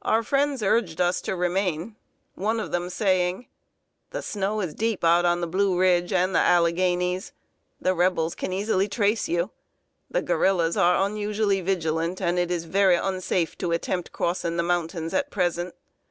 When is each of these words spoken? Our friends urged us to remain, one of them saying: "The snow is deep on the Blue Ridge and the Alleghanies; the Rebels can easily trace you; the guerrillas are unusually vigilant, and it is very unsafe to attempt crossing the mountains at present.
Our 0.00 0.22
friends 0.22 0.62
urged 0.62 0.98
us 0.98 1.20
to 1.20 1.36
remain, 1.36 1.96
one 2.36 2.58
of 2.58 2.72
them 2.72 2.88
saying: 2.88 3.48
"The 4.08 4.22
snow 4.22 4.62
is 4.62 4.72
deep 4.72 5.04
on 5.04 5.42
the 5.42 5.46
Blue 5.46 5.78
Ridge 5.78 6.10
and 6.10 6.34
the 6.34 6.38
Alleghanies; 6.38 7.34
the 7.78 7.92
Rebels 7.94 8.34
can 8.34 8.54
easily 8.54 8.88
trace 8.88 9.28
you; 9.28 9.50
the 10.10 10.22
guerrillas 10.22 10.78
are 10.78 11.04
unusually 11.04 11.60
vigilant, 11.60 12.18
and 12.22 12.38
it 12.38 12.50
is 12.50 12.64
very 12.64 12.96
unsafe 12.96 13.58
to 13.58 13.72
attempt 13.72 14.10
crossing 14.10 14.56
the 14.56 14.62
mountains 14.62 15.12
at 15.12 15.30
present. 15.30 15.74